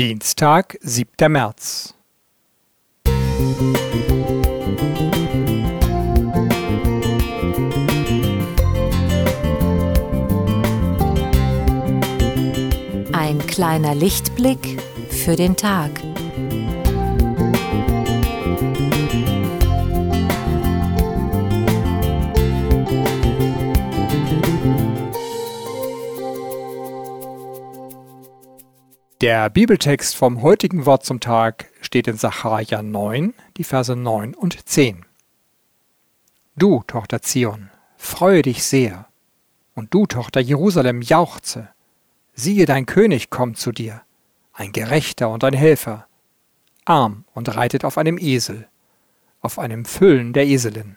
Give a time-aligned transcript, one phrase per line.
[0.00, 1.30] Dienstag, 7.
[1.30, 1.92] März.
[13.12, 15.90] Ein kleiner Lichtblick für den Tag.
[29.20, 34.66] Der Bibeltext vom heutigen Wort zum Tag steht in Sacharja 9, die Verse 9 und
[34.66, 35.04] 10.
[36.56, 39.08] Du, Tochter Zion, freue dich sehr,
[39.74, 41.68] und du, Tochter Jerusalem, jauchze.
[42.32, 44.00] Siehe, dein König kommt zu dir,
[44.54, 46.06] ein Gerechter und ein Helfer,
[46.86, 48.68] arm und reitet auf einem Esel,
[49.42, 50.96] auf einem Füllen der Eselin.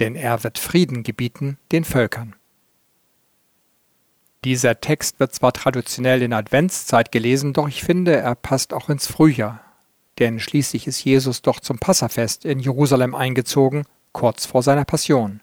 [0.00, 2.36] Denn er wird Frieden gebieten den Völkern.
[4.46, 9.08] Dieser Text wird zwar traditionell in Adventszeit gelesen, doch ich finde, er passt auch ins
[9.08, 9.60] Frühjahr.
[10.20, 15.40] Denn schließlich ist Jesus doch zum Passafest in Jerusalem eingezogen, kurz vor seiner Passion.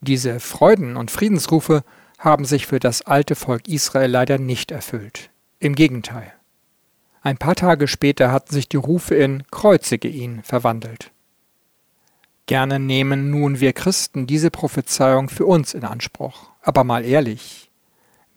[0.00, 1.84] Diese Freuden- und Friedensrufe
[2.18, 5.30] haben sich für das alte Volk Israel leider nicht erfüllt.
[5.60, 6.32] Im Gegenteil.
[7.22, 11.12] Ein paar Tage später hatten sich die Rufe in Kreuzige ihn verwandelt.
[12.46, 16.50] Gerne nehmen nun wir Christen diese Prophezeiung für uns in Anspruch.
[16.60, 17.67] Aber mal ehrlich,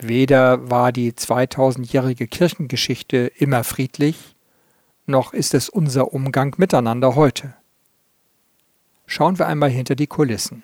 [0.03, 4.35] Weder war die 2000-jährige Kirchengeschichte immer friedlich,
[5.05, 7.53] noch ist es unser Umgang miteinander heute.
[9.05, 10.63] Schauen wir einmal hinter die Kulissen.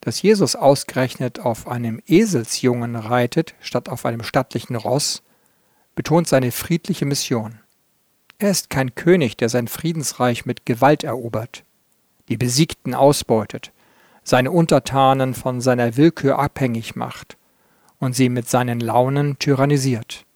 [0.00, 5.22] Dass Jesus ausgerechnet auf einem Eselsjungen reitet, statt auf einem stattlichen Ross,
[5.94, 7.60] betont seine friedliche Mission.
[8.38, 11.64] Er ist kein König, der sein Friedensreich mit Gewalt erobert,
[12.30, 13.70] die Besiegten ausbeutet,
[14.24, 17.36] seine Untertanen von seiner Willkür abhängig macht
[18.02, 20.26] und sie mit seinen Launen tyrannisiert.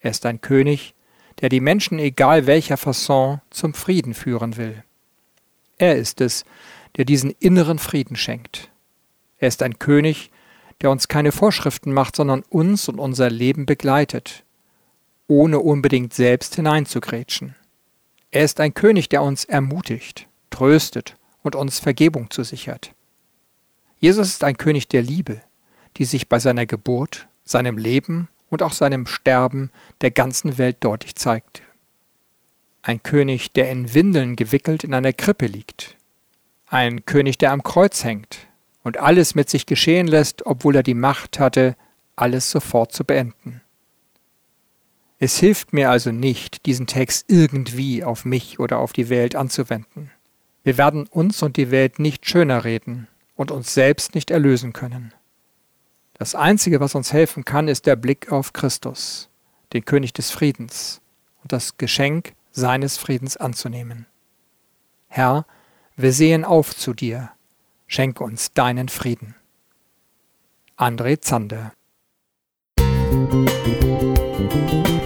[0.00, 0.94] Er ist ein König,
[1.40, 4.84] der die Menschen egal welcher Fasson zum Frieden führen will.
[5.78, 6.44] Er ist es,
[6.98, 8.70] der diesen inneren Frieden schenkt.
[9.38, 10.30] Er ist ein König,
[10.82, 14.44] der uns keine Vorschriften macht, sondern uns und unser Leben begleitet,
[15.26, 17.54] ohne unbedingt selbst hineinzugrätschen.
[18.30, 22.92] Er ist ein König, der uns ermutigt, tröstet und uns Vergebung zusichert.
[24.00, 25.40] Jesus ist ein König der Liebe,
[25.98, 29.70] die sich bei seiner Geburt, seinem Leben und auch seinem Sterben
[30.00, 31.62] der ganzen Welt deutlich zeigt.
[32.82, 35.96] Ein König, der in Windeln gewickelt in einer Krippe liegt.
[36.66, 38.46] Ein König, der am Kreuz hängt
[38.82, 41.76] und alles mit sich geschehen lässt, obwohl er die Macht hatte,
[42.16, 43.60] alles sofort zu beenden.
[45.18, 50.12] Es hilft mir also nicht, diesen Text irgendwie auf mich oder auf die Welt anzuwenden.
[50.62, 55.12] Wir werden uns und die Welt nicht schöner reden und uns selbst nicht erlösen können.
[56.18, 59.30] Das Einzige, was uns helfen kann, ist der Blick auf Christus,
[59.72, 61.00] den König des Friedens,
[61.42, 64.06] und das Geschenk seines Friedens anzunehmen.
[65.06, 65.46] Herr,
[65.96, 67.30] wir sehen auf zu dir,
[67.86, 69.36] schenke uns deinen Frieden.
[70.76, 71.72] André Zander
[73.30, 74.97] Musik